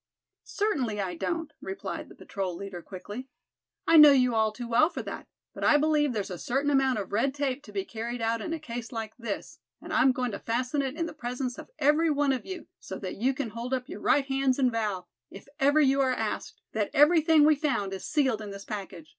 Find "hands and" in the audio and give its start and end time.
14.25-14.71